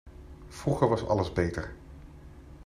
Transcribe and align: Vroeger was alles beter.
Vroeger 0.49 0.89
was 0.89 1.07
alles 1.07 1.33
beter. 1.33 1.73